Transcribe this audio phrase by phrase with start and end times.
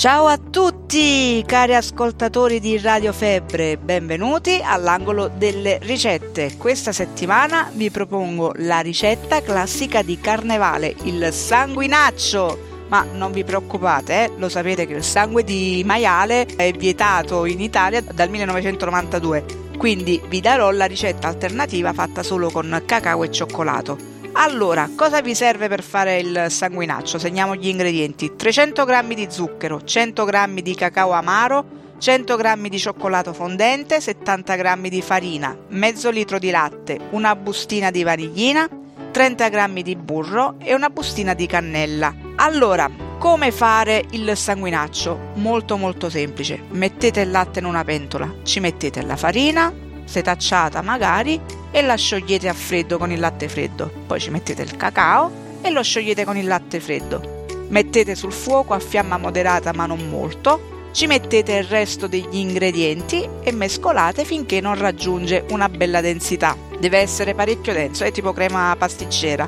[0.00, 6.56] Ciao a tutti cari ascoltatori di Radio Febbre, benvenuti all'angolo delle ricette.
[6.56, 12.86] Questa settimana vi propongo la ricetta classica di carnevale, il sanguinaccio.
[12.88, 14.30] Ma non vi preoccupate, eh?
[14.38, 19.44] lo sapete che il sangue di maiale è vietato in Italia dal 1992,
[19.76, 24.09] quindi vi darò la ricetta alternativa fatta solo con cacao e cioccolato.
[24.32, 27.18] Allora, cosa vi serve per fare il sanguinaccio?
[27.18, 28.36] Segniamo gli ingredienti.
[28.36, 34.56] 300 g di zucchero, 100 g di cacao amaro, 100 g di cioccolato fondente, 70
[34.56, 38.68] g di farina, mezzo litro di latte, una bustina di vaniglina,
[39.10, 42.14] 30 g di burro e una bustina di cannella.
[42.36, 42.88] Allora,
[43.18, 45.32] come fare il sanguinaccio?
[45.34, 46.62] Molto molto semplice.
[46.70, 49.70] Mettete il latte in una pentola, ci mettete la farina,
[50.04, 51.38] setacciata magari,
[51.70, 53.90] e la sciogliete a freddo con il latte freddo.
[54.06, 57.44] Poi ci mettete il cacao e lo sciogliete con il latte freddo.
[57.68, 60.88] Mettete sul fuoco a fiamma moderata ma non molto.
[60.92, 66.56] Ci mettete il resto degli ingredienti e mescolate finché non raggiunge una bella densità.
[66.80, 69.46] Deve essere parecchio denso, è tipo crema pasticcera.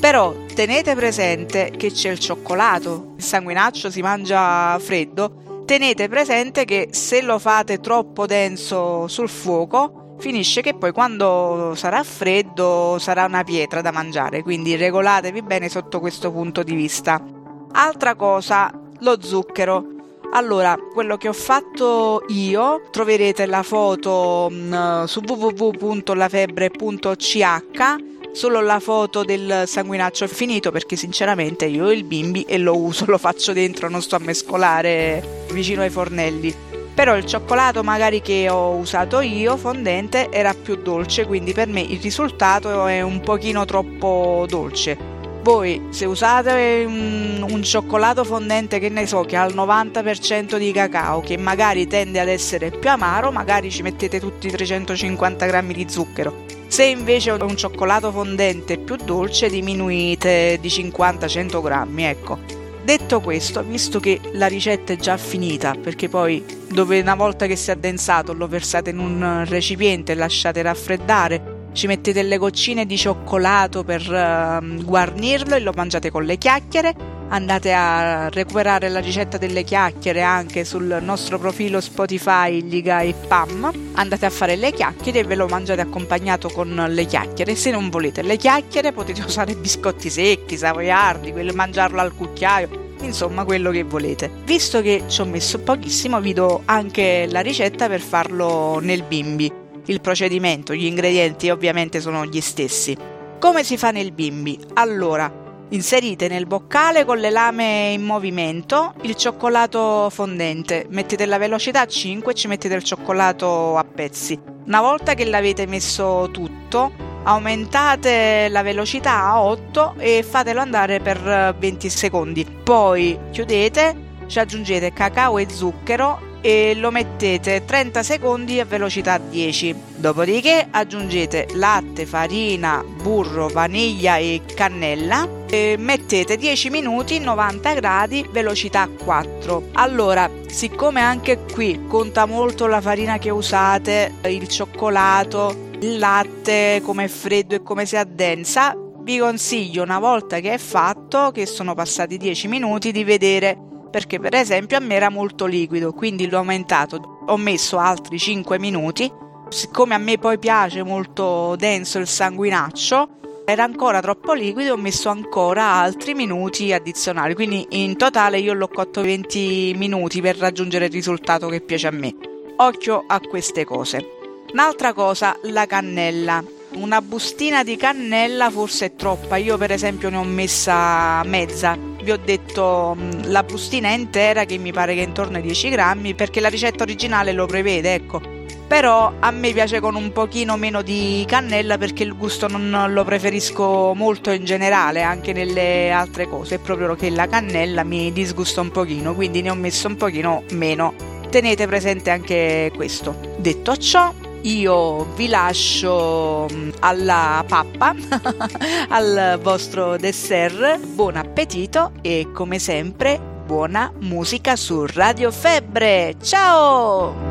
[0.00, 5.49] Però tenete presente che c'è il cioccolato, il sanguinaccio si mangia freddo.
[5.70, 12.02] Tenete presente che se lo fate troppo denso sul fuoco finisce che poi quando sarà
[12.02, 17.24] freddo sarà una pietra da mangiare, quindi regolatevi bene sotto questo punto di vista.
[17.70, 19.86] Altra cosa, lo zucchero.
[20.32, 28.80] Allora, quello che ho fatto io, troverete la foto mh, mm, su www.lafebbre.ch solo la
[28.80, 33.18] foto del sanguinaccio è finito perché sinceramente io ho il bimbi e lo uso, lo
[33.18, 36.54] faccio dentro, non sto a mescolare vicino ai fornelli.
[36.94, 41.80] Però il cioccolato magari che ho usato io fondente era più dolce quindi per me
[41.80, 45.09] il risultato è un pochino troppo dolce
[45.42, 50.72] voi se usate un, un, cioccolato fondente che ne so che ha il 90% di
[50.72, 55.86] cacao che magari tende ad essere più amaro magari ci mettete tutti 350 grammi di
[55.88, 56.44] zucchero.
[56.66, 62.38] Se invece un cioccolato fondente più dolce diminuite di 50-100 grammi ecco.
[62.82, 67.54] Detto questo, visto che la ricetta è già finita, perché poi dove una volta che
[67.54, 72.86] si è addensato lo versate in un recipiente e lasciate raffreddare, ci mettete le goccine
[72.86, 77.18] di cioccolato per uh, guarnirlo e lo mangiate con le chiacchiere.
[77.28, 83.70] Andate a recuperare la ricetta delle chiacchiere anche sul nostro profilo Spotify Liga e Pam.
[83.92, 87.54] Andate a fare le chiacchiere e ve lo mangiate accompagnato con le chiacchiere.
[87.54, 93.44] Se non volete le chiacchiere potete usare biscotti secchi, savoiardi, quello mangiarlo al cucchiaio insomma
[93.44, 94.30] quello che volete.
[94.44, 99.69] Visto che ci ho messo pochissimo vi do anche la ricetta per farlo nel bimbi.
[99.90, 102.96] Il procedimento, gli ingredienti ovviamente sono gli stessi.
[103.40, 104.56] Come si fa nel bimbi?
[104.74, 105.28] Allora,
[105.70, 111.86] inserite nel boccale con le lame in movimento il cioccolato fondente, mettete la velocità a
[111.88, 114.38] 5 e ci mettete il cioccolato a pezzi.
[114.66, 116.92] Una volta che l'avete messo tutto,
[117.24, 122.46] aumentate la velocità a 8 e fatelo andare per 20 secondi.
[122.62, 123.96] Poi chiudete,
[124.28, 129.74] ci aggiungete cacao e zucchero e lo mettete 30 secondi a velocità 10.
[129.96, 138.88] Dopodiché aggiungete latte, farina, burro, vaniglia e cannella e mettete 10 minuti 90 gradi velocità
[138.88, 139.70] 4.
[139.72, 147.04] Allora, siccome anche qui conta molto la farina che usate, il cioccolato, il latte, come
[147.04, 151.74] è freddo e come si addensa, vi consiglio una volta che è fatto, che sono
[151.74, 156.38] passati 10 minuti, di vedere perché per esempio a me era molto liquido, quindi l'ho
[156.38, 159.10] aumentato, ho messo altri 5 minuti.
[159.48, 163.08] Siccome a me poi piace molto denso il sanguinaccio,
[163.44, 168.68] era ancora troppo liquido, ho messo ancora altri minuti addizionali, quindi in totale io l'ho
[168.68, 172.14] cotto 20 minuti per raggiungere il risultato che piace a me.
[172.58, 174.06] Occhio a queste cose.
[174.52, 176.44] Un'altra cosa, la cannella.
[176.74, 181.89] Una bustina di cannella forse è troppa, io per esempio ne ho messa mezza.
[182.02, 186.14] Vi ho detto mm, la bustina intera che mi pare che intorno ai 10 grammi
[186.14, 188.38] perché la ricetta originale lo prevede, ecco.
[188.66, 193.04] Però a me piace con un pochino meno di cannella perché il gusto non lo
[193.04, 196.54] preferisco molto in generale, anche nelle altre cose.
[196.54, 200.44] È proprio che la cannella mi disgusta un pochino, quindi ne ho messo un pochino
[200.52, 200.94] meno.
[201.30, 203.18] Tenete presente anche questo.
[203.38, 207.94] Detto ciò, io vi lascio mm, alla pappa,
[208.88, 210.78] al vostro dessert.
[210.78, 216.14] Buon appetito e come sempre buona musica su Radio Febbre.
[216.22, 217.29] Ciao!